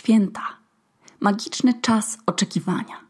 [0.00, 0.42] Święta.
[1.20, 3.00] Magiczny czas oczekiwania.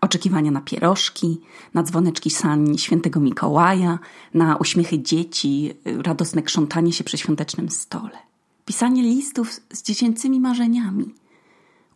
[0.00, 1.40] Oczekiwania na pierożki,
[1.74, 3.98] na dzwoneczki sani świętego Mikołaja,
[4.34, 8.18] na uśmiechy dzieci, radosne krzątanie się przy świątecznym stole.
[8.64, 11.14] Pisanie listów z dziecięcymi marzeniami.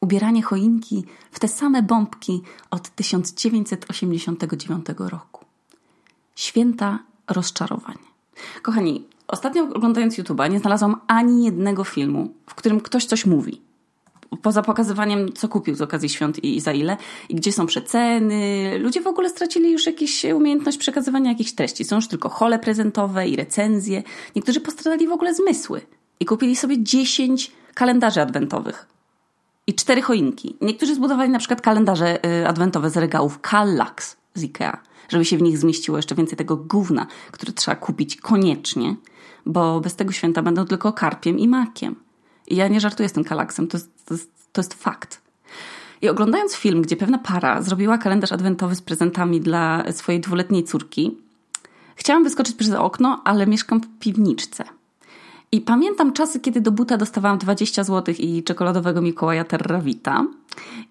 [0.01, 5.45] Ubieranie choinki w te same bombki od 1989 roku.
[6.35, 6.99] Święta
[7.30, 7.96] rozczarowań.
[8.62, 13.68] Kochani, ostatnio oglądając YouTube'a nie znalazłam ani jednego filmu, w którym ktoś coś mówi.
[14.43, 16.97] Poza pokazywaniem, co kupił z okazji świąt i za ile,
[17.29, 18.71] i gdzie są przeceny.
[18.79, 21.85] Ludzie w ogóle stracili już jakąś umiejętność przekazywania jakichś treści.
[21.85, 24.02] Są już tylko hole prezentowe i recenzje.
[24.37, 25.80] Niektórzy postradali w ogóle zmysły
[26.21, 28.87] i kupili sobie 10 kalendarzy adwentowych
[29.66, 30.57] i cztery choinki.
[30.60, 35.43] Niektórzy zbudowali na przykład kalendarze y, adwentowe z regałów Kallax z Ikea żeby się w
[35.43, 38.97] nich zmieściło jeszcze więcej tego gówna, które trzeba kupić koniecznie,
[39.47, 42.08] bo bez tego święta będą tylko karpiem i makiem.
[42.51, 45.20] I ja nie żartuję z tym kalaksem, to jest, to jest, to jest fakt.
[46.02, 51.19] I oglądając film, gdzie pewna para zrobiła kalendarz adwentowy z prezentami dla swojej dwuletniej córki,
[51.96, 54.65] chciałam wyskoczyć przez okno, ale mieszkam w piwniczce.
[55.52, 60.27] I pamiętam czasy, kiedy do buta dostawałam 20 zł i czekoladowego Mikołaja Terrawita.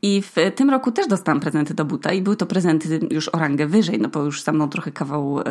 [0.01, 3.39] I w tym roku też dostałam prezenty do buta i były to prezenty już o
[3.39, 5.43] rangę wyżej, no bo już za mną trochę kawał, e,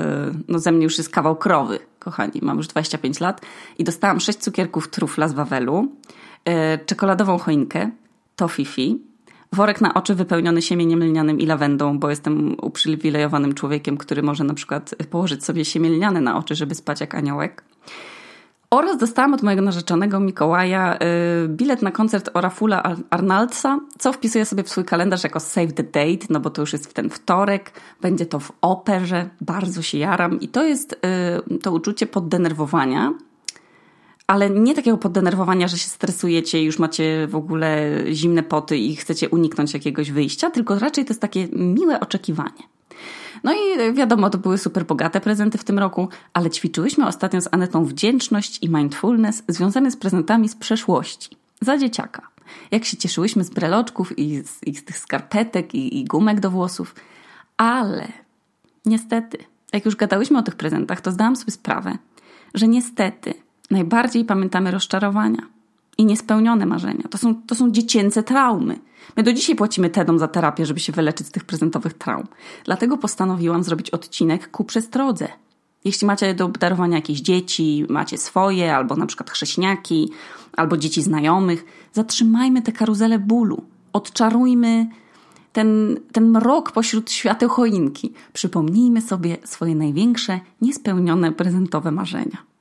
[0.49, 3.41] no ze mnie już jest kawał krowy, kochani, mam już 25 lat
[3.79, 5.93] i dostałam 6 cukierków trufla z Wawelu,
[6.45, 7.91] e, czekoladową choinkę,
[8.37, 9.01] tofifi,
[9.53, 14.55] worek na oczy wypełniony siemieniem lnianym i lawendą, bo jestem uprzywilejowanym człowiekiem, który może na
[14.55, 17.65] przykład położyć sobie siemię lniane na oczy, żeby spać jak aniołek.
[18.71, 20.95] Oraz dostałam od mojego narzeczonego Mikołaja
[21.45, 25.83] y, bilet na koncert Orafula Arnaldsa, co wpisuję sobie w swój kalendarz jako save the
[25.83, 29.99] date, no bo to już jest w ten wtorek, będzie to w operze, bardzo się
[29.99, 33.15] jaram i to jest y, to uczucie poddenerwowania,
[34.27, 39.29] ale nie takiego poddenerwowania, że się stresujecie już macie w ogóle zimne poty i chcecie
[39.29, 42.76] uniknąć jakiegoś wyjścia, tylko raczej to jest takie miłe oczekiwanie.
[43.45, 47.49] No i wiadomo, to były super bogate prezenty w tym roku, ale ćwiczyłyśmy ostatnio z
[47.53, 51.37] Anetą wdzięczność i mindfulness związane z prezentami z przeszłości.
[51.61, 52.29] Za dzieciaka.
[52.71, 56.51] Jak się cieszyłyśmy z breloczków i z, i z tych skarpetek i, i gumek do
[56.51, 56.95] włosów.
[57.57, 58.09] Ale
[58.87, 59.39] niestety,
[59.73, 61.99] jak już gadałyśmy o tych prezentach, to zdałam sobie sprawę,
[62.55, 63.35] że niestety
[63.71, 65.56] najbardziej pamiętamy rozczarowania
[65.99, 67.05] i niespełnione marzenia.
[67.11, 68.79] To są, to są dziecięce traumy.
[69.17, 72.27] My do dzisiaj płacimy TEDom za terapię, żeby się wyleczyć z tych prezentowych traum.
[72.65, 75.29] Dlatego postanowiłam zrobić odcinek ku przestrodze.
[75.85, 80.11] Jeśli macie do darowania jakieś dzieci, macie swoje, albo na przykład chrześniaki,
[80.57, 83.63] albo dzieci znajomych, zatrzymajmy tę karuzelę bólu.
[83.93, 84.87] Odczarujmy
[85.53, 88.13] ten, ten mrok pośród świateł choinki.
[88.33, 92.56] Przypomnijmy sobie swoje największe, niespełnione prezentowe marzenia.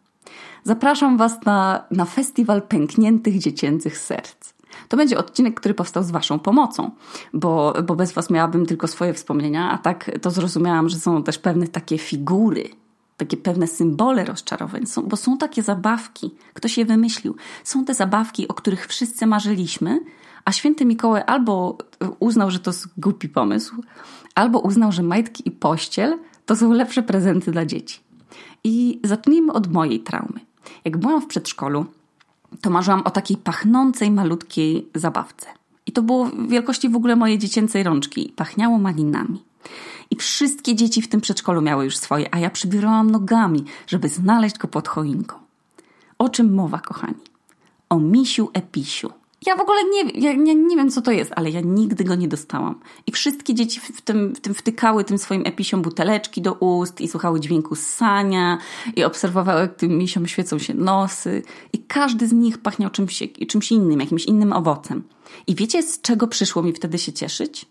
[0.68, 4.54] Zapraszam Was na, na festiwal pękniętych dziecięcych serc.
[4.88, 6.92] To będzie odcinek, który powstał z Waszą pomocą,
[7.34, 11.38] bo, bo bez Was miałabym tylko swoje wspomnienia, a tak to zrozumiałam, że są też
[11.38, 12.70] pewne takie figury,
[13.18, 17.36] takie pewne symbole rozczarowań, są, bo są takie zabawki, ktoś je wymyślił.
[17.64, 20.00] Są te zabawki, o których wszyscy marzyliśmy,
[20.46, 21.78] a święty Mikołaj albo
[22.20, 23.76] uznał, że to jest głupi pomysł,
[24.36, 28.00] albo uznał, że majtki i pościel to są lepsze prezenty dla dzieci.
[28.64, 30.40] I zacznijmy od mojej traumy.
[30.86, 31.86] Jak byłam w przedszkolu,
[32.62, 35.48] to marzyłam o takiej pachnącej, malutkiej zabawce.
[35.86, 38.34] I to było wielkości w ogóle mojej dziecięcej rączki.
[38.36, 39.44] Pachniało malinami.
[40.12, 44.58] I wszystkie dzieci w tym przedszkolu miały już swoje, a ja przybierałam nogami, żeby znaleźć
[44.58, 45.36] go pod choinką.
[46.18, 47.24] O czym mowa, kochani?
[47.90, 49.12] O misiu episiu.
[49.46, 52.16] Ja w ogóle nie, ja nie, nie wiem, co to jest, ale ja nigdy go
[52.16, 52.80] nie dostałam.
[53.08, 57.08] I wszystkie dzieci w tym, w tym wtykały tym swoim episiom buteleczki do ust i
[57.08, 58.58] słuchały dźwięku ssania
[58.96, 61.44] i obserwowały, jak tym misiom świecą się nosy.
[61.74, 65.04] I każdy z nich pachniał czymś, czymś innym, jakimś innym owocem.
[65.48, 67.66] I wiecie, z czego przyszło mi wtedy się cieszyć?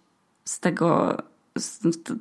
[0.44, 1.16] Z tego,
[1.58, 1.78] z,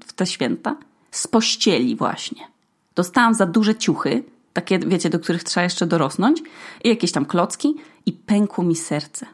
[0.08, 0.76] w te święta?
[1.12, 2.48] Z pościeli właśnie.
[2.96, 6.44] Dostałam za duże ciuchy, takie, wiecie, do których trzeba jeszcze dorosnąć,
[6.84, 7.76] i jakieś tam klocki,
[8.06, 9.26] i pękło mi serce.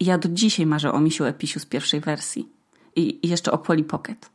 [0.00, 2.48] Ja do dzisiaj marzę o misiu Episiu z pierwszej wersji.
[2.96, 4.30] I, I, jeszcze o Polly Pocket.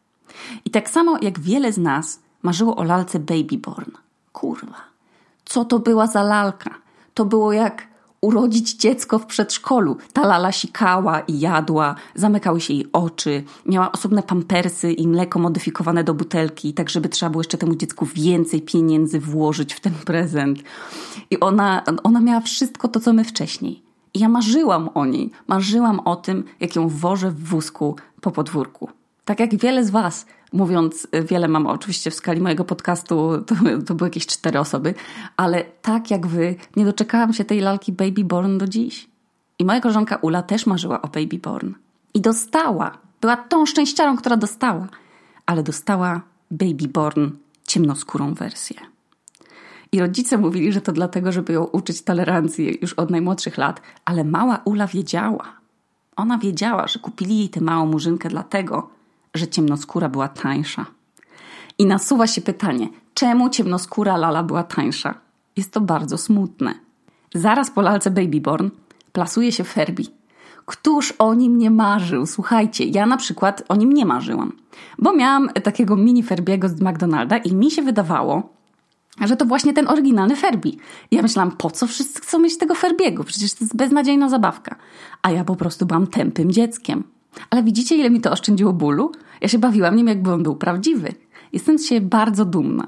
[0.66, 3.92] I tak samo jak wiele z nas marzyło o lalce Babyborn.
[4.34, 4.82] Kurwa.
[5.46, 6.76] Co to była za lalka?
[7.14, 7.88] To było jak
[8.22, 9.98] urodzić dziecko w przedszkolu.
[10.14, 16.04] Ta lala sikała i jadła, zamykały się jej oczy, miała osobne pampersy i mleko modyfikowane
[16.04, 20.60] do butelki, tak żeby trzeba było jeszcze temu dziecku więcej pieniędzy włożyć w ten prezent.
[21.30, 23.85] I ona, ona miała wszystko to, co my wcześniej.
[24.16, 28.90] I ja marzyłam o niej, marzyłam o tym, jak ją wożę w wózku po podwórku.
[29.26, 33.96] Tak jak wiele z Was, mówiąc wiele mam oczywiście w skali mojego podcastu, to, to
[33.96, 34.94] były jakieś cztery osoby,
[35.38, 39.10] ale tak jak Wy, nie doczekałam się tej lalki Baby Born do dziś.
[39.60, 41.74] I moja koleżanka Ula też marzyła o Baby Born.
[42.14, 42.98] I dostała.
[43.22, 44.88] Była tą szczęściarą, która dostała.
[45.46, 46.22] Ale dostała
[46.52, 47.30] Baby Born
[47.68, 48.95] ciemnoskórą wersję.
[49.96, 54.24] I rodzice mówili, że to dlatego, żeby ją uczyć tolerancji już od najmłodszych lat, ale
[54.24, 55.44] mała Ula wiedziała.
[56.16, 58.90] Ona wiedziała, że kupili jej tę małą murzynkę dlatego,
[59.34, 60.86] że ciemnoskóra była tańsza.
[61.78, 65.14] I nasuwa się pytanie, czemu ciemnoskóra lala była tańsza?
[65.58, 66.74] Jest to bardzo smutne.
[67.36, 68.70] Zaraz po lalce Babyborn
[69.14, 70.08] plasuje się Ferbi.
[70.66, 72.26] Któż o nim nie marzył?
[72.26, 74.52] Słuchajcie, ja na przykład o nim nie marzyłam.
[75.00, 78.56] Bo miałam takiego mini Ferbiego z McDonalda i mi się wydawało,
[79.22, 80.78] że to właśnie ten oryginalny Ferbi.
[81.12, 83.24] Ja myślałam, po co wszyscy chcą mieć tego Ferbiego?
[83.24, 84.76] Przecież to jest beznadziejna zabawka.
[85.22, 87.04] A ja po prostu byłam tępym dzieckiem.
[87.50, 89.12] Ale widzicie, ile mi to oszczędziło bólu?
[89.42, 91.14] Ja się bawiłam nim, jakby on był prawdziwy.
[91.54, 92.88] Jestem z siebie bardzo dumna.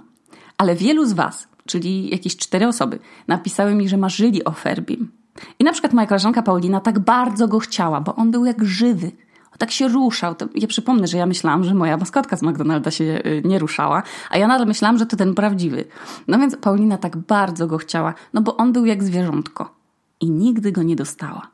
[0.58, 5.12] Ale wielu z Was, czyli jakieś cztery osoby, napisały mi, że marzyli o Ferbim.
[5.60, 9.12] I na przykład moja koleżanka Paulina tak bardzo go chciała, bo on był jak żywy.
[9.58, 10.36] Tak się ruszał.
[10.56, 14.38] Ja przypomnę, że ja myślałam, że moja maskotka z McDonalda się y, nie ruszała, a
[14.38, 15.86] ja nadal myślałam, że to ten prawdziwy.
[16.28, 19.76] No więc Paulina tak bardzo go chciała, no bo on był jak zwierzątko.
[20.22, 21.48] I nigdy go nie dostała.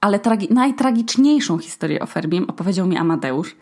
[0.00, 3.56] Ale tragi- najtragiczniejszą historię o Ferbim opowiedział mi Amadeusz,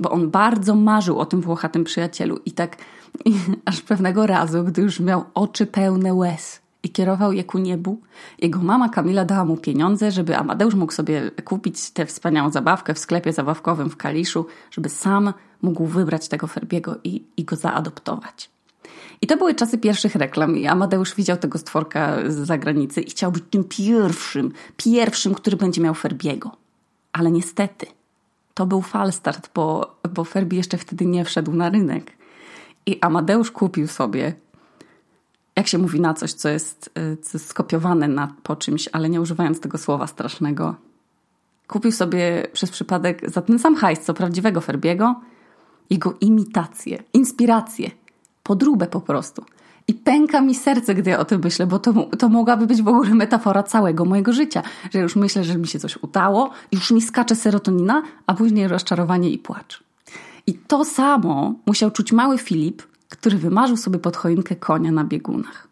[0.00, 2.76] bo on bardzo marzył o tym włochatym przyjacielu i tak
[3.24, 3.34] i
[3.64, 8.00] aż pewnego razu, gdy już miał oczy pełne łez i kierował je ku niebu,
[8.38, 12.98] jego mama Kamila dała mu pieniądze, żeby Amadeusz mógł sobie kupić tę wspaniałą zabawkę w
[12.98, 15.32] sklepie zabawkowym w Kaliszu, żeby sam
[15.62, 18.50] mógł wybrać tego Ferbiego i, i go zaadoptować.
[19.20, 23.32] I to były czasy pierwszych reklam i Amadeusz widział tego stworka z zagranicy i chciał
[23.32, 26.50] być tym pierwszym, pierwszym, który będzie miał Ferbiego.
[27.12, 27.86] Ale niestety,
[28.54, 32.12] to był falstart, bo, bo Ferbi jeszcze wtedy nie wszedł na rynek.
[32.86, 34.34] I Amadeusz kupił sobie,
[35.56, 39.08] jak się mówi na coś, co jest, y, co jest skopiowane na, po czymś, ale
[39.08, 40.74] nie używając tego słowa strasznego.
[41.68, 45.20] Kupił sobie przez przypadek za ten sam hajs, co prawdziwego Ferbiego,
[45.90, 47.90] jego imitację, inspirację,
[48.42, 49.44] podróbę po prostu.
[49.88, 52.88] I pęka mi serce, gdy ja o tym myślę, bo to, to mogłaby być w
[52.88, 54.62] ogóle metafora całego mojego życia.
[54.90, 59.30] Że już myślę, że mi się coś udało, już mi skacze serotonina, a później rozczarowanie
[59.30, 59.82] i płacz.
[60.46, 62.82] I to samo musiał czuć mały Filip,
[63.12, 65.68] który wymarzył sobie pod choinkę konia na biegunach.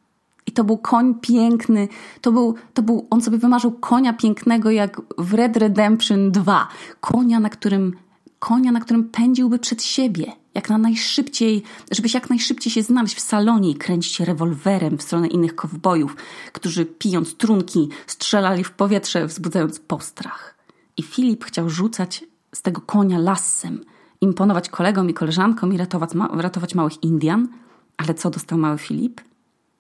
[0.47, 1.89] I to był koń piękny,
[2.21, 6.69] to był, to był, on sobie wymarzył konia pięknego jak w Red Redemption 2.
[7.01, 7.97] Konia, na którym,
[8.39, 13.17] konia, na którym pędziłby przed siebie jak na najszybciej, żeby się jak najszybciej się znaleźć
[13.17, 16.17] w salonie i kręcić rewolwerem w stronę innych kowbojów,
[16.53, 20.55] którzy pijąc trunki strzelali w powietrze, wzbudzając postrach.
[20.97, 23.85] I Filip chciał rzucać z tego konia lasem,
[24.21, 27.49] imponować kolegom i koleżankom i ratować, ma ratować małych Indian.
[27.97, 29.21] Ale co dostał mały Filip?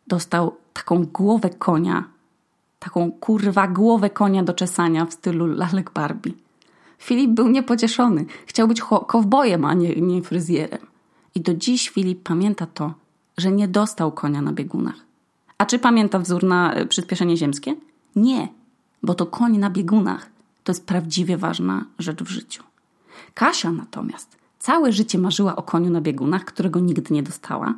[0.06, 2.04] Dostał taką głowę konia,
[2.78, 6.32] taką kurwa głowę konia do czesania w stylu lalek Barbie.
[6.98, 8.24] Filip był niepocieszony.
[8.46, 10.86] Chciał być kowbojem, a nie, nie fryzjerem.
[11.34, 12.94] I do dziś Filip pamięta to,
[13.38, 14.96] że nie dostał konia na biegunach.
[15.58, 17.74] A czy pamięta wzór na e, przyspieszenie ziemskie?
[18.16, 18.48] Nie,
[19.02, 20.30] bo to koń na biegunach
[20.64, 22.62] to jest prawdziwie ważna rzecz w życiu.
[23.34, 27.74] Kasia natomiast całe życie marzyła o koniu na biegunach, którego nigdy nie dostała,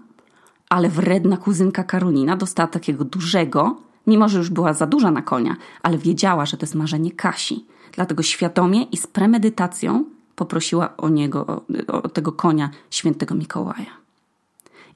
[0.68, 3.76] ale wredna kuzynka Karolina dostała takiego dużego,
[4.06, 7.66] mimo że już była za duża na konia, ale wiedziała, że to jest marzenie Kasi.
[7.92, 10.04] Dlatego świadomie i z premedytacją
[10.36, 14.01] poprosiła o niego, o, o tego konia świętego Mikołaja.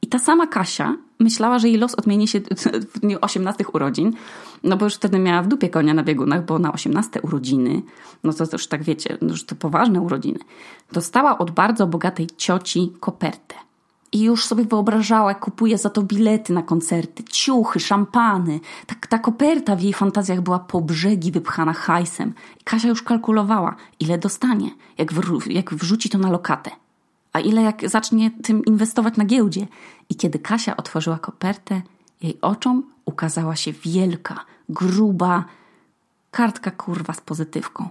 [0.02, 2.40] I ta sama Kasia myślała, że jej los odmieni się
[2.94, 4.12] w dniu 18 urodzin,
[4.62, 7.82] no bo już wtedy miała w dupie konia na biegunach, bo na 18 urodziny,
[8.24, 10.38] no to już tak wiecie, no już to poważne urodziny,
[10.92, 13.54] dostała od bardzo bogatej cioci kopertę.
[14.12, 18.60] I już sobie wyobrażała, jak kupuje za to bilety na koncerty, ciuchy, szampany.
[18.86, 22.34] Ta, ta koperta w jej fantazjach była po brzegi wypchana hajsem.
[22.60, 25.10] I Kasia już kalkulowała, ile dostanie, jak,
[25.46, 26.70] jak wrzuci to na lokatę.
[27.36, 29.66] A ile jak zacznie tym inwestować na giełdzie.
[30.08, 31.82] I kiedy Kasia otworzyła kopertę,
[32.22, 35.44] jej oczom ukazała się wielka, gruba
[36.30, 37.88] kartka kurwa z pozytywką.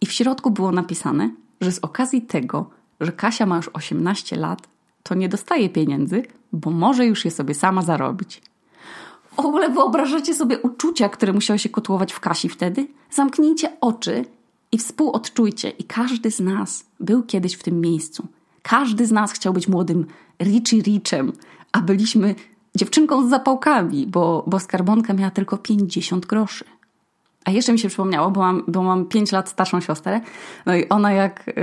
[0.00, 1.30] I w środku było napisane,
[1.60, 2.70] że z okazji tego,
[3.00, 4.68] że Kasia ma już 18 lat,
[5.02, 8.42] to nie dostaje pieniędzy, bo może już je sobie sama zarobić.
[9.36, 12.88] W ogóle wyobrażacie sobie uczucia, które musiały się kotłować w Kasi wtedy?
[13.10, 14.24] Zamknijcie oczy
[14.72, 15.70] i współodczujcie.
[15.70, 18.28] I każdy z nas był kiedyś w tym miejscu.
[18.68, 20.06] Każdy z nas chciał być młodym
[20.42, 21.32] Richie Richem,
[21.72, 22.34] a byliśmy
[22.76, 26.64] dziewczynką z zapałkami, bo, bo skarbonka miała tylko 50 groszy.
[27.44, 30.20] A jeszcze mi się przypomniało, bo mam, bo mam 5 lat starszą siostrę,
[30.66, 31.54] no i ona jak, yy,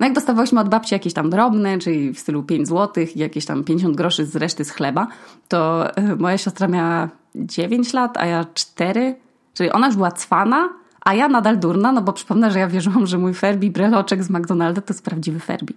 [0.00, 3.46] no jak dostawałyśmy od babci jakieś tam drobne, czyli w stylu 5 złotych i jakieś
[3.46, 5.06] tam 50 groszy z reszty z chleba,
[5.48, 9.14] to yy, moja siostra miała 9 lat, a ja 4,
[9.54, 10.68] czyli ona już była cwana,
[11.06, 14.30] A ja nadal durna, no bo przypomnę, że ja wierzyłam, że mój Ferbi breloczek z
[14.30, 15.74] McDonalda to jest prawdziwy Ferbi.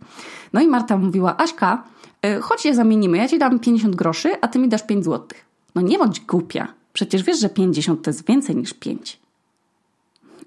[0.53, 1.83] No i Marta mówiła, Aśka,
[2.25, 5.45] y, chodź je zamienimy, ja ci dam 50 groszy, a ty mi dasz 5 złotych.
[5.75, 9.19] No nie bądź głupia, przecież wiesz, że 50 to jest więcej niż 5.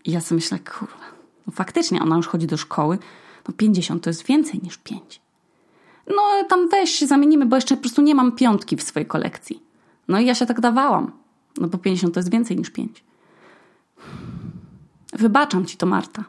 [0.04, 1.04] I ja sobie myślę, kurwa,
[1.46, 2.98] no faktycznie ona już chodzi do szkoły,
[3.48, 5.20] no 50 to jest więcej niż 5.
[6.06, 9.62] No tam weź zamienimy, bo jeszcze po prostu nie mam piątki w swojej kolekcji.
[10.08, 11.12] No i ja się tak dawałam,
[11.60, 13.04] no bo 50 to jest więcej niż 5.
[15.12, 16.24] Wybaczam ci to, Marta.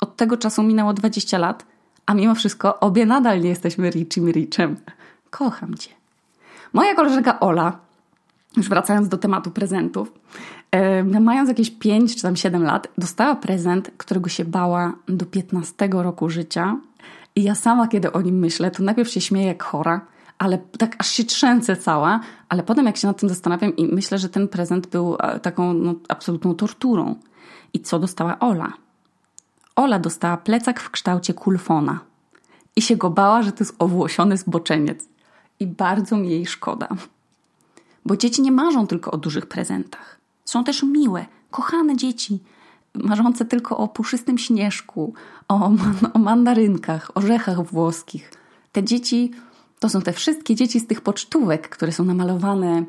[0.00, 1.66] Od tego czasu minęło 20 lat,
[2.06, 4.76] a mimo wszystko obie nadal nie jesteśmy Richim Richem.
[5.30, 5.90] Kocham cię.
[6.72, 7.78] Moja koleżanka Ola,
[8.56, 10.12] już wracając do tematu prezentów,
[11.12, 15.88] yy, mając jakieś 5 czy tam 7 lat, dostała prezent, którego się bała do 15
[15.92, 16.76] roku życia.
[17.36, 20.00] I ja sama, kiedy o nim myślę, to najpierw się śmieję jak chora,
[20.38, 24.18] ale tak aż się trzęsę cała, ale potem jak się nad tym zastanawiam i myślę,
[24.18, 27.14] że ten prezent był e, taką no, absolutną torturą.
[27.76, 28.72] I co dostała Ola?
[29.76, 32.00] Ola dostała plecak w kształcie kulfona
[32.76, 35.04] i się go bała, że to jest owłosiony zboczeniec.
[35.60, 36.88] I bardzo mi jej szkoda.
[38.04, 40.20] Bo dzieci nie marzą tylko o dużych prezentach.
[40.44, 42.38] Są też miłe, kochane dzieci,
[42.94, 45.14] marzące tylko o puszystym śnieżku,
[45.48, 45.70] o,
[46.14, 48.32] o mandarynkach, orzechach włoskich.
[48.72, 49.30] Te dzieci
[49.78, 52.84] to są te wszystkie dzieci z tych pocztówek, które są namalowane,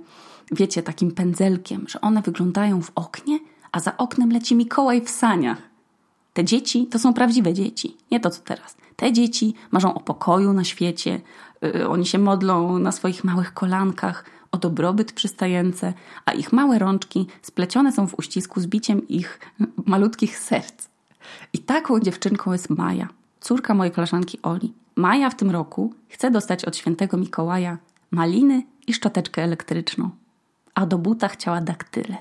[0.51, 3.39] wiecie, takim pędzelkiem, że one wyglądają w oknie,
[3.77, 5.61] a za oknem leci Mikołaj w saniach.
[6.33, 8.77] Te dzieci to są prawdziwe dzieci, nie to co teraz.
[8.95, 11.21] Te dzieci marzą o pokoju na świecie,
[11.61, 15.93] yy, oni się modlą na swoich małych kolankach o dobrobyt przystające,
[16.25, 19.39] a ich małe rączki splecione są w uścisku z biciem ich
[19.85, 20.87] malutkich serc.
[21.53, 23.07] I taką dziewczynką jest Maja,
[23.41, 24.73] córka mojej koleżanki Oli.
[24.95, 27.77] Maja w tym roku chce dostać od świętego Mikołaja
[28.11, 30.09] maliny i szczoteczkę elektryczną,
[30.73, 32.17] a do buta chciała daktyle.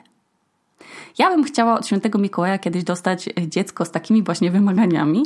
[1.19, 5.23] Ja bym chciała od świętego Mikołaja kiedyś dostać dziecko z takimi właśnie wymaganiami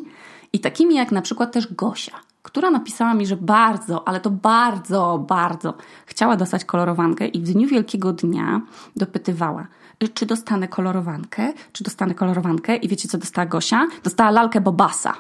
[0.53, 5.25] i takimi jak na przykład też Gosia, która napisała mi, że bardzo, ale to bardzo,
[5.29, 5.75] bardzo
[6.07, 8.61] chciała dostać kolorowankę i w dniu Wielkiego Dnia
[8.97, 9.67] dopytywała,
[10.15, 13.87] czy dostanę kolorowankę, czy dostanę kolorowankę i wiecie co dostała Gosia?
[14.03, 15.15] Dostała lalkę Bobasa.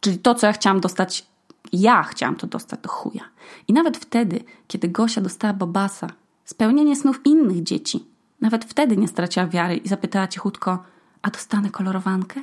[0.00, 1.26] Czyli to, co ja chciałam dostać,
[1.72, 3.22] ja chciałam to dostać do chuja.
[3.68, 6.06] I nawet wtedy, kiedy Gosia dostała Bobasa,
[6.44, 8.11] spełnienie snów innych dzieci,
[8.42, 10.84] nawet wtedy nie straciła wiary i zapytała cichutko,
[11.22, 12.42] a dostanę kolorowankę?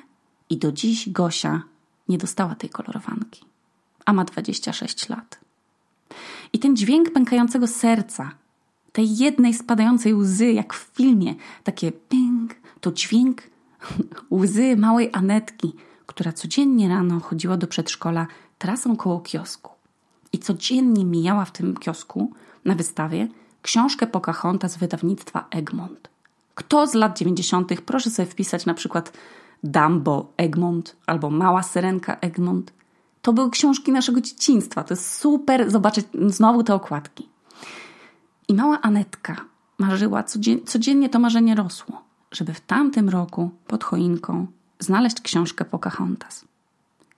[0.49, 1.61] I do dziś Gosia
[2.09, 3.45] nie dostała tej kolorowanki,
[4.05, 5.39] a ma 26 lat.
[6.53, 8.31] I ten dźwięk pękającego serca,
[8.91, 13.41] tej jednej spadającej łzy, jak w filmie, takie ping, to dźwięk
[14.39, 15.75] łzy małej Anetki,
[16.05, 18.27] która codziennie rano chodziła do przedszkola
[18.57, 19.71] trasą koło kiosku.
[20.33, 22.33] I codziennie mijała w tym kiosku
[22.65, 23.27] na wystawie
[23.61, 26.09] książkę Pocahontas z wydawnictwa Egmont.
[26.55, 29.13] Kto z lat 90., proszę sobie wpisać na przykład
[29.63, 32.73] Dumbo Egmont albo Mała Syrenka Egmont.
[33.21, 34.83] To były książki naszego dzieciństwa.
[34.83, 37.29] To jest super zobaczyć znowu te okładki.
[38.47, 39.35] I mała Anetka
[39.77, 40.23] marzyła,
[40.65, 44.47] codziennie, to marzenie rosło, żeby w tamtym roku pod choinką
[44.79, 46.45] znaleźć książkę Pocahontas.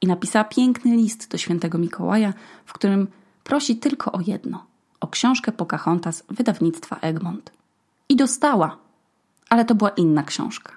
[0.01, 2.33] I napisała piękny list do świętego Mikołaja,
[2.65, 3.07] w którym
[3.43, 4.70] prosi tylko o jedno
[5.11, 7.51] książkę Pocahontas wydawnictwa Egmont.
[8.09, 8.77] I dostała,
[9.49, 10.71] ale to była inna książka.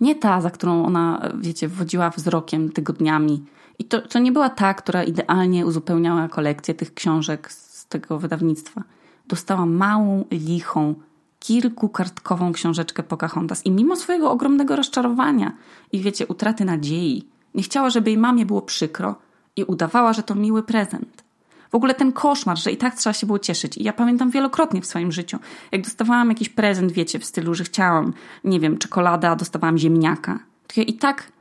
[0.00, 3.44] Nie ta, za którą ona, wiecie, wchodziła wzrokiem tygodniami.
[3.78, 8.82] I to, to nie była ta, która idealnie uzupełniała kolekcję tych książek z tego wydawnictwa.
[9.26, 10.94] Dostała małą, lichą,
[11.38, 15.52] kilkukartkową książeczkę Pocahontas i mimo swojego ogromnego rozczarowania
[15.92, 19.16] i wiecie, utraty nadziei, nie chciała, żeby jej mamie było przykro
[19.56, 21.27] i udawała, że to miły prezent.
[21.70, 23.76] W ogóle ten koszmar, że i tak trzeba się było cieszyć.
[23.76, 25.38] I ja pamiętam wielokrotnie w swoim życiu,
[25.72, 28.12] jak dostawałam jakiś prezent, wiecie, w stylu, że chciałam,
[28.44, 30.38] nie wiem, czekolada, dostawałam ziemniaka.
[30.66, 31.32] To ja i tak,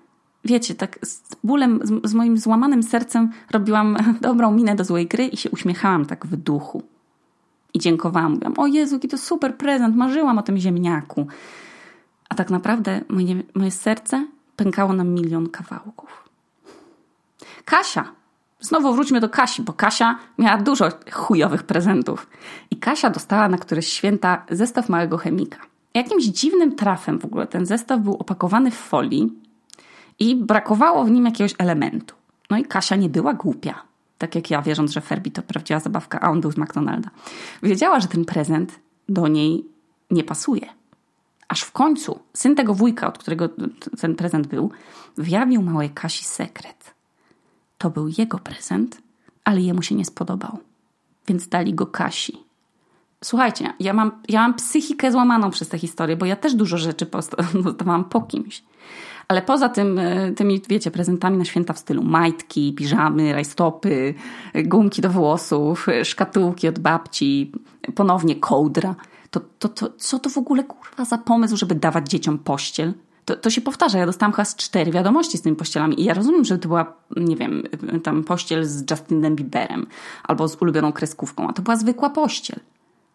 [0.46, 5.25] wiecie, tak z bólem, z, z moim złamanym sercem robiłam dobrą minę do złej gry
[5.25, 6.84] i się uśmiechałam tak w duchu.
[7.74, 8.31] I dziękowałam.
[8.31, 11.27] Mówiłam, o Jezu, jaki to super prezent, marzyłam o tym ziemniaku.
[12.29, 16.29] A tak naprawdę moje, moje serce pękało na milion kawałków.
[17.65, 18.12] Kasia
[18.59, 22.27] Znowu wróćmy do Kasi, bo Kasia miała dużo chujowych prezentów.
[22.71, 25.57] I Kasia dostała na któreś święta zestaw małego chemika.
[25.93, 29.33] Jakimś dziwnym trafem w ogóle ten zestaw był opakowany w folii
[30.19, 32.15] i brakowało w nim jakiegoś elementu.
[32.49, 33.83] No i Kasia nie była głupia.
[34.17, 37.09] Tak jak ja, wierząc, że Ferbi to prawdziwa zabawka, a on był z McDonalda.
[37.63, 39.65] Wiedziała, że ten prezent do niej
[40.11, 40.67] nie pasuje.
[41.47, 43.49] Aż w końcu syn tego wujka, od którego
[44.01, 44.71] ten prezent był,
[45.17, 46.97] wyjawił małej Kasi sekret.
[47.77, 49.01] To był jego prezent,
[49.43, 50.60] ale jemu się nie spodobał,
[51.27, 52.48] więc dali go Kasi.
[53.24, 57.07] Słuchajcie, ja mam, ja mam psychikę złamaną przez tę historię, bo ja też dużo rzeczy
[57.63, 58.63] dostawałam po kimś.
[59.27, 64.13] Ale poza tym, e, tymi, wiecie, prezentami na święta w stylu majtki, piżamy, rajstopy,
[64.65, 67.51] gumki do włosów, szkatułki od babci,
[67.96, 68.96] ponownie kołdra,
[69.31, 72.93] to, to, to co to w ogóle kurwa za pomysł, żeby dawać dzieciom pościel?
[73.27, 73.98] To, to się powtarza.
[73.98, 76.93] Ja dostałam chyba z cztery wiadomości z tymi pościelami i ja rozumiem, że to była,
[77.15, 77.63] nie wiem,
[78.03, 79.88] tam pościel z Justinem Bieberem
[80.24, 82.60] albo z ulubioną kreskówką, a to była zwykła pościel.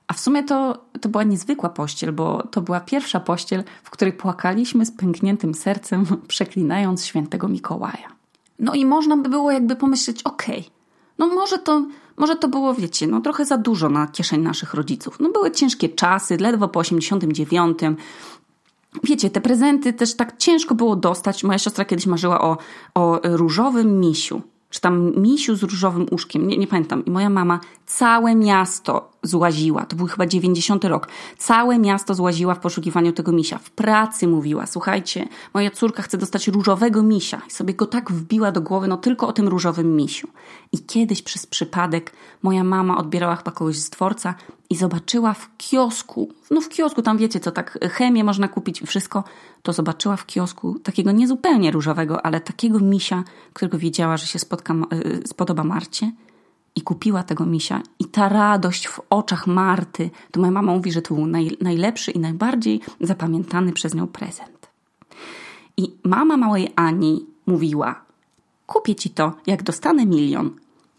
[0.06, 4.12] A w sumie to, to była niezwykła pościel, bo to była pierwsza pościel, w której
[4.12, 8.08] płakaliśmy z pękniętym sercem, przeklinając świętego Mikołaja.
[8.58, 10.70] No i można by było jakby pomyśleć, okej, okay,
[11.18, 15.20] no może to, może to było, wiecie, no trochę za dużo na kieszeń naszych rodziców.
[15.20, 17.78] No były ciężkie czasy, ledwo po 89.
[19.04, 21.44] Wiecie, te prezenty też tak ciężko było dostać.
[21.44, 22.58] Moja siostra kiedyś marzyła o,
[22.94, 27.04] o różowym misiu czy tam misiu z różowym uszkiem, nie, nie pamiętam.
[27.04, 32.60] I moja mama całe miasto złaziła, to był chyba 90 rok, całe miasto złaziła w
[32.60, 33.58] poszukiwaniu tego misia.
[33.58, 37.42] W pracy mówiła, słuchajcie, moja córka chce dostać różowego misia.
[37.48, 40.28] I sobie go tak wbiła do głowy, no tylko o tym różowym misiu.
[40.72, 42.12] I kiedyś przez przypadek
[42.42, 44.34] moja mama odbierała chyba kogoś z dworca
[44.70, 48.86] i zobaczyła w kiosku, no w kiosku, tam wiecie co, tak chemię można kupić i
[48.86, 49.24] wszystko,
[49.62, 54.74] to zobaczyła w kiosku takiego niezupełnie różowego, ale takiego misia, którego wiedziała, że się spotka,
[54.74, 56.12] y, spodoba Marcie
[56.76, 57.82] i kupiła tego misia.
[57.98, 62.10] I ta radość w oczach Marty, to moja mama mówi, że to był naj, najlepszy
[62.10, 64.68] i najbardziej zapamiętany przez nią prezent.
[65.76, 68.04] I mama małej Ani mówiła:
[68.66, 70.50] Kupię ci to, jak dostanę milion.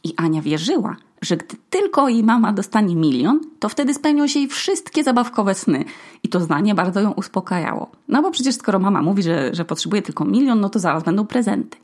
[0.03, 4.47] I Ania wierzyła, że gdy tylko jej mama dostanie milion, to wtedy spełnią się jej
[4.47, 5.85] wszystkie zabawkowe sny.
[6.23, 7.91] I to zdanie bardzo ją uspokajało.
[8.07, 11.27] No bo przecież skoro mama mówi, że, że potrzebuje tylko milion, no to zaraz będą
[11.27, 11.77] prezenty.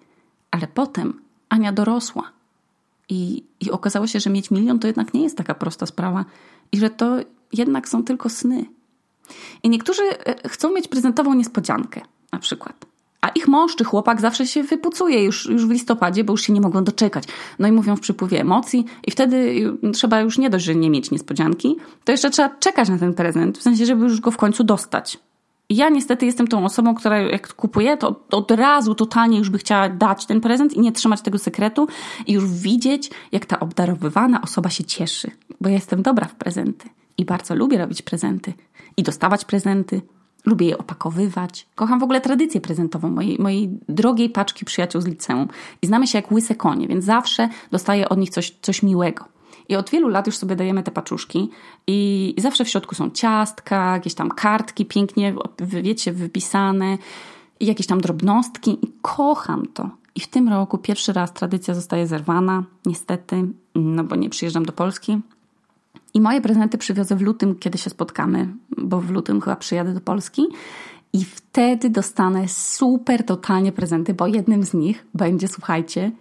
[0.51, 1.13] Ale potem
[1.49, 2.31] Ania dorosła.
[3.09, 6.25] I, I okazało się, że mieć milion to jednak nie jest taka prosta sprawa
[6.71, 7.17] i że to
[7.53, 8.65] jednak są tylko sny.
[9.63, 12.01] I niektórzy e, chcą mieć prezentową niespodziankę,
[12.31, 12.85] na przykład.
[13.21, 16.53] A ich mąż czy chłopak zawsze się wypucuje już, już w listopadzie, bo już się
[16.53, 17.23] nie mogą doczekać.
[17.59, 21.11] No i mówią w przypływie emocji, i wtedy trzeba już nie dość, że nie mieć
[21.11, 24.63] niespodzianki, to jeszcze trzeba czekać na ten prezent, w sensie, żeby już go w końcu
[24.63, 25.19] dostać.
[25.69, 29.89] Ja niestety jestem tą osobą, która jak kupuje, to od razu totalnie już by chciała
[29.89, 31.87] dać ten prezent i nie trzymać tego sekretu
[32.27, 35.31] i już widzieć, jak ta obdarowywana osoba się cieszy.
[35.61, 38.53] Bo ja jestem dobra w prezenty i bardzo lubię robić prezenty
[38.97, 40.01] i dostawać prezenty
[40.45, 41.67] Lubię je opakowywać.
[41.75, 45.47] Kocham w ogóle tradycję prezentową mojej, mojej drogiej paczki przyjaciół z liceum.
[45.81, 49.25] I znamy się jak łyse konie, więc zawsze dostaję od nich coś, coś miłego.
[49.69, 51.49] I od wielu lat już sobie dajemy te paczuszki
[51.87, 56.97] i, zawsze w środku są ciastka, jakieś tam kartki pięknie, wiecie, wypisane
[57.59, 59.89] i jakieś tam drobnostki i kocham to.
[60.15, 64.73] I w tym roku pierwszy raz tradycja zostaje zerwana, niestety, no bo nie przyjeżdżam do
[64.73, 65.21] Polski,
[66.13, 70.01] i moje prezenty przywiozę w lutym, kiedy się spotkamy, bo w lutym chyba przyjadę do
[70.01, 70.47] Polski.
[71.13, 76.11] I wtedy dostanę super totalnie prezenty, bo jednym z nich będzie, słuchajcie,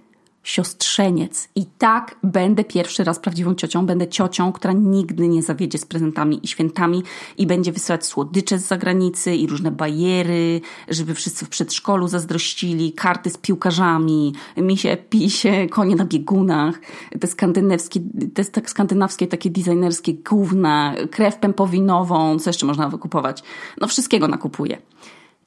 [0.43, 1.49] siostrzeniec.
[1.55, 3.87] I tak będę pierwszy raz prawdziwą ciocią.
[3.87, 7.03] Będę ciocią, która nigdy nie zawiedzie z prezentami i świętami
[7.39, 13.31] i będzie wysyłać słodycze z zagranicy i różne bajery, żeby wszyscy w przedszkolu zazdrościli, karty
[13.31, 16.81] z piłkarzami, misie, pisie, konie na biegunach,
[17.21, 18.01] te skandynawskie,
[18.35, 23.43] te tak skandynawskie takie designerskie gówna, krew pępowinową, co jeszcze można wykupować.
[23.81, 24.79] No wszystkiego nakupuję.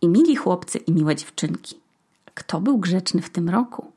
[0.02, 1.76] I mili chłopcy i miłe dziewczynki.
[2.34, 3.92] Kto był grzeczny w tym roku?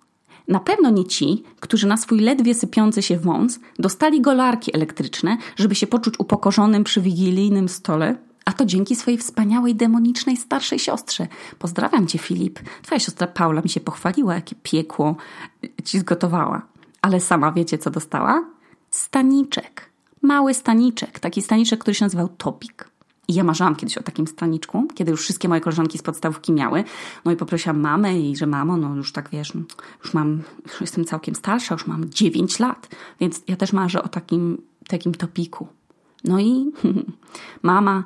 [0.49, 5.75] Na pewno nie ci, którzy na swój ledwie sypiący się wąs dostali golarki elektryczne, żeby
[5.75, 11.27] się poczuć upokorzonym przy wigilijnym stole, a to dzięki swojej wspaniałej, demonicznej starszej siostrze.
[11.59, 12.61] Pozdrawiam cię, Filip.
[12.83, 15.17] Twoja siostra Paula mi się pochwaliła, jakie piekło
[15.85, 16.63] ci zgotowała.
[17.03, 18.45] Ale sama wiecie, co dostała?
[18.91, 19.91] Staniczek.
[20.23, 21.19] Mały staniczek.
[21.19, 22.89] Taki staniczek, który się nazywał Topik.
[23.29, 26.85] I ja marzyłam kiedyś o takim staniczku, kiedy już wszystkie moje koleżanki z podstawówki miały.
[27.25, 29.53] No i poprosiłam mamę i że mamo, no już tak wiesz,
[30.05, 32.89] już mam, już jestem całkiem starsza, już mam 9 lat,
[33.21, 35.67] więc ja też marzę o takim, takim topiku.
[36.25, 36.73] No i
[37.63, 38.05] mama,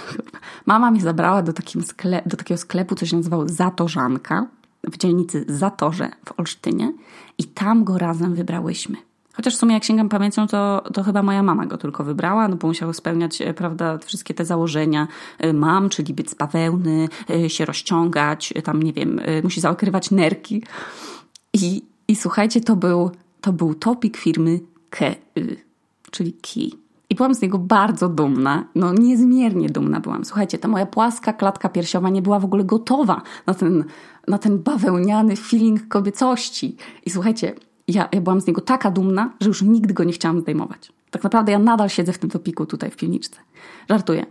[0.66, 1.82] mama mnie zabrała do, takim
[2.26, 4.46] do takiego sklepu, co się nazywał Zatorzanka
[4.84, 6.92] w dzielnicy Zatorze w Olsztynie
[7.38, 8.96] i tam go razem wybrałyśmy.
[9.36, 12.56] Chociaż w sumie jak sięgam pamięcią, to, to chyba moja mama go tylko wybrała, no
[12.56, 17.50] bo musiał spełniać, e, prawda, wszystkie te założenia e, mam, czyli być z bawełny, e,
[17.50, 20.62] się rozciągać, tam nie wiem, musi zaokrywać nerki.
[21.52, 25.14] I, i słuchajcie, to był, to był topik firmy Ke,
[26.10, 26.70] czyli Key.
[27.10, 30.24] I byłam z niego bardzo dumna, no niezmiernie dumna byłam.
[30.24, 33.84] Słuchajcie, ta moja płaska klatka piersiowa nie była w ogóle gotowa na ten,
[34.28, 36.76] na ten bawełniany feeling kobiecości.
[37.06, 37.54] I słuchajcie,
[37.88, 40.92] ja, ja byłam z niego taka dumna, że już nigdy go nie chciałam zdejmować.
[41.10, 43.40] Tak naprawdę ja nadal siedzę w tym topiku tutaj w piwniczce.
[43.90, 44.26] Żartuję.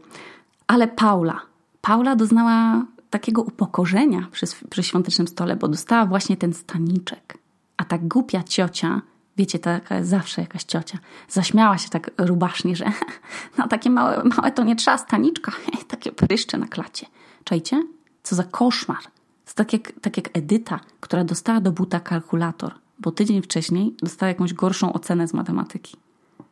[0.68, 1.42] Ale Paula,
[1.82, 7.38] Paula doznała takiego upokorzenia przy, przy świątecznym stole, bo dostała właśnie ten staniczek.
[7.78, 9.02] A ta głupia ciocia,
[9.38, 10.98] wiecie, taka zawsze jakaś ciocia,
[11.30, 12.86] zaśmiała się tak rubasznie, że
[13.58, 15.52] no takie małe, małe to nie trzeba staniczka,
[15.88, 17.06] takie pryszcze na klacie.
[17.44, 17.84] Czajcie?
[18.24, 19.04] Co za koszmar.
[19.46, 24.28] To tak jak, tak jak Edyta, która dostała do buta kalkulator, bo tydzień wcześniej dostała
[24.28, 25.98] jakąś gorszą ocenę z matematyki.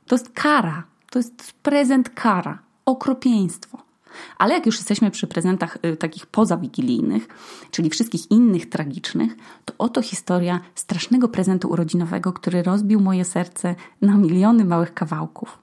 [0.07, 0.83] To jest kara.
[1.09, 2.59] To jest prezent kara.
[2.85, 3.77] Okropieństwo.
[4.37, 7.27] Ale jak już jesteśmy przy prezentach y, takich pozawigilijnych,
[7.71, 14.17] czyli wszystkich innych tragicznych, to oto historia strasznego prezentu urodzinowego, który rozbił moje serce na
[14.17, 15.57] miliony małych kawałków.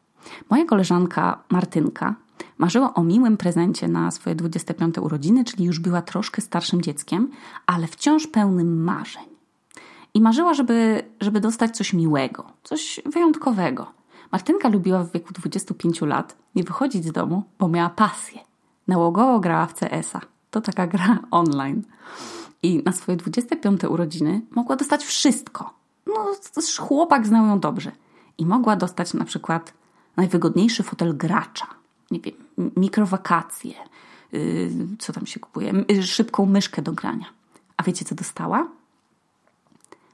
[0.51, 2.15] Moja koleżanka Martynka
[2.59, 7.31] marzyła o miłym prezencie na swoje 25 urodziny, czyli już była troszkę starszym dzieckiem,
[7.67, 9.31] ale wciąż pełnym marzeń.
[10.15, 13.87] I marzyła, żeby, żeby dostać coś miłego, coś wyjątkowego.
[14.33, 18.41] Martynka lubiła w wieku 25 lat nie wychodzić z domu, bo miała pasję.
[18.89, 20.21] Nałogowo grała w CS-a.
[20.51, 21.83] To taka gra online.
[22.63, 25.75] I na swoje 25 urodziny mogła dostać wszystko.
[26.07, 26.35] No,
[26.79, 27.93] chłopak znał ją dobrze.
[28.39, 29.75] I mogła dostać na przykład
[30.17, 31.67] najwygodniejszy fotel gracza,
[32.11, 32.35] nie wiem,
[32.77, 33.75] mikrowakacje,
[34.33, 37.27] yy, co tam się kupuje, yy, szybką myszkę do grania.
[37.77, 38.69] A wiecie, co dostała?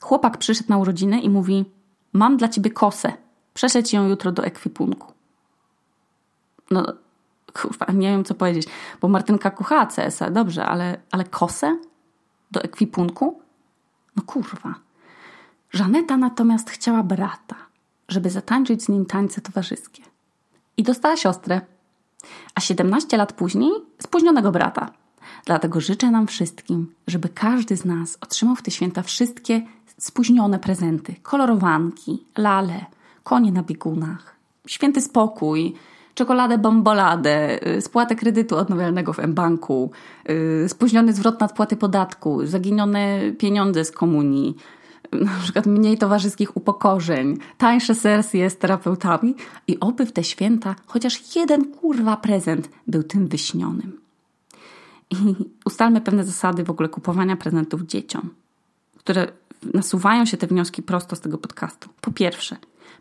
[0.00, 1.64] Chłopak przyszedł na urodziny i mówi:
[2.12, 3.12] Mam dla ciebie kosę.
[3.54, 5.12] Przeszedł ją jutro do ekwipunku.
[6.70, 6.92] No,
[7.52, 8.66] kurwa, nie wiem co powiedzieć,
[9.00, 11.78] bo Martynka kochała CS-a, dobrze, ale, ale kosę
[12.50, 13.40] do ekwipunku?
[14.16, 14.74] No kurwa.
[15.70, 17.56] Żaneta natomiast chciała brata,
[18.08, 20.02] żeby zatańczyć z nim tańce towarzyskie.
[20.76, 21.60] I dostała siostrę.
[22.54, 23.70] A 17 lat później
[24.02, 24.90] spóźnionego brata.
[25.44, 29.62] Dlatego życzę nam wszystkim, żeby każdy z nas otrzymał w te święta wszystkie
[29.98, 32.84] spóźnione prezenty, kolorowanki, lale,
[33.24, 35.74] konie na biegunach, święty spokój,
[36.14, 39.90] czekoladę bomboladę, y, spłatę kredytu odnawialnego w mBanku,
[40.64, 44.56] y, spóźniony zwrot nadpłaty podatku, zaginione pieniądze z komunii,
[45.12, 49.34] na przykład mniej towarzyskich upokorzeń, tańsze sesje z terapeutami
[49.68, 54.00] i oby w te święta chociaż jeden kurwa prezent był tym wyśnionym.
[55.10, 58.30] I ustalmy pewne zasady w ogóle kupowania prezentów dzieciom,
[58.96, 59.28] które
[59.74, 61.88] nasuwają się te wnioski prosto z tego podcastu.
[62.00, 62.56] Po pierwsze,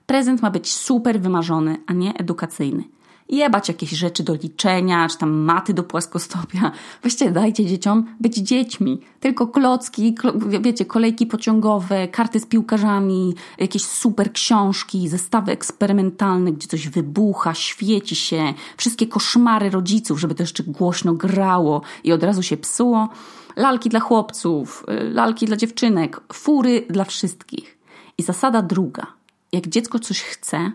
[0.05, 2.83] prezent ma być super wymarzony, a nie edukacyjny
[3.29, 6.71] jebać jakieś rzeczy do liczenia, czy tam maty do płaskostopia.
[7.03, 8.99] Weźcie, dajcie dzieciom być dziećmi.
[9.19, 10.15] Tylko klocki,
[10.61, 18.15] wiecie, kolejki pociągowe, karty z piłkarzami, jakieś super książki, zestawy eksperymentalne, gdzie coś wybucha, świeci
[18.15, 23.09] się, wszystkie koszmary rodziców, żeby to jeszcze głośno grało i od razu się psuło.
[23.55, 27.77] Lalki dla chłopców, lalki dla dziewczynek, fury dla wszystkich.
[28.17, 29.07] I zasada druga.
[29.51, 30.71] Jak dziecko coś chce,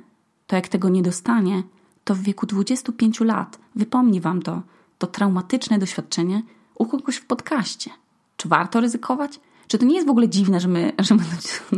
[0.47, 1.63] to jak tego nie dostanie,
[2.11, 4.63] to w wieku 25 lat wypomni Wam to,
[4.99, 6.43] to traumatyczne doświadczenie
[6.75, 7.91] u kogoś w podcaście.
[8.37, 9.41] Czy warto ryzykować?
[9.69, 11.23] Czy to nie jest w ogóle dziwne, że my, że my,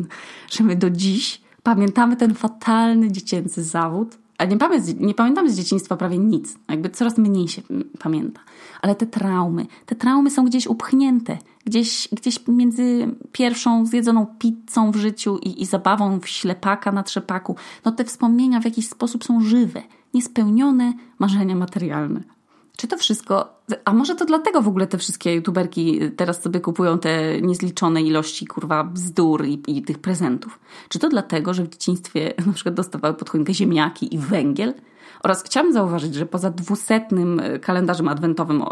[0.52, 4.18] że my do dziś pamiętamy ten fatalny dziecięcy zawód?
[4.38, 6.54] A nie, pamię nie pamiętamy z dzieciństwa prawie nic.
[6.68, 7.62] Jakby coraz mniej się
[7.98, 8.40] pamięta.
[8.82, 11.38] Ale te traumy, te traumy są gdzieś upchnięte.
[11.64, 17.56] Gdzieś, gdzieś między pierwszą zjedzoną pizzą w życiu i, i zabawą w ślepaka na trzepaku.
[17.84, 19.82] No te wspomnienia w jakiś sposób są żywe
[20.14, 22.20] niespełnione marzenia materialne.
[22.76, 26.98] Czy to wszystko, a może to dlatego w ogóle te wszystkie youtuberki teraz sobie kupują
[26.98, 30.58] te niezliczone ilości kurwa bzdur i, i tych prezentów?
[30.88, 34.74] Czy to dlatego, że w dzieciństwie na przykład dostawały pod choinkę ziemniaki i węgiel?
[35.22, 38.64] Oraz chciałam zauważyć, że poza dwusetnym kalendarzem adwentowym y,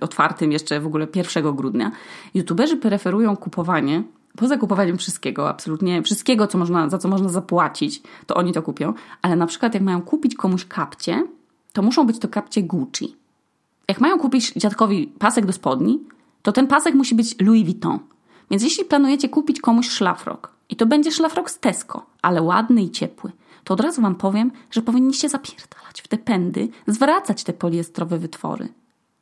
[0.00, 1.92] otwartym jeszcze w ogóle 1 grudnia,
[2.34, 4.02] youtuberzy preferują kupowanie
[4.36, 8.94] poza kupowaniem wszystkiego, absolutnie wszystkiego, co można, za co można zapłacić, to oni to kupią,
[9.22, 11.26] ale na przykład jak mają kupić komuś kapcie,
[11.72, 13.16] to muszą być to kapcie Gucci.
[13.88, 16.00] Jak mają kupić dziadkowi pasek do spodni,
[16.42, 17.98] to ten pasek musi być Louis Vuitton.
[18.50, 22.90] Więc jeśli planujecie kupić komuś szlafrok, i to będzie szlafrok z Tesco, ale ładny i
[22.90, 23.32] ciepły,
[23.64, 28.68] to od razu wam powiem, że powinniście zapierdalać w te pędy, zwracać te poliestrowe wytwory,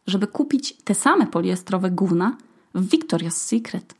[0.07, 2.37] żeby kupić te same poliestrowe gówna
[2.75, 3.95] w Victoria's Secret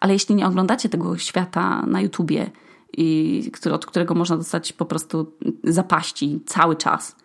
[0.00, 2.50] ale jeśli nie oglądacie tego świata na YouTubie,
[2.96, 5.32] i, od którego można dostać po prostu
[5.64, 7.16] zapaści cały czas,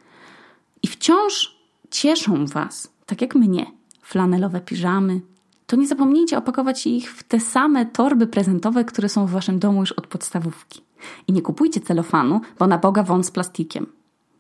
[0.84, 1.57] i wciąż
[1.92, 3.66] cieszą Was, tak jak mnie,
[4.02, 5.22] flanelowe piżamy,
[5.68, 9.80] to nie zapomnijcie opakować ich w te same torby prezentowe, które są w Waszym domu
[9.80, 10.82] już od podstawówki.
[11.28, 13.86] I nie kupujcie celofanu, bo na Boga wąt z plastikiem.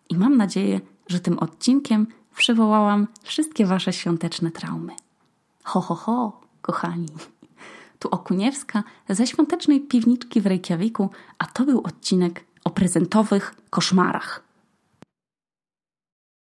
[0.10, 4.93] I mam nadzieję, że tym odcinkiem przywołałam wszystkie Wasze świąteczne traumy.
[5.63, 7.07] Ho, ho, ho, kochani.
[7.99, 14.46] Tu Okuniewska ze świątecznej piwniczki w Reykjaviku, a to był odcinek o prezentowych koszmarach.